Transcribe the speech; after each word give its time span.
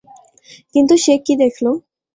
কিন্তু 0.73 0.93
সে 1.03 1.13
কি 1.25 1.33
দেখল? 1.43 1.65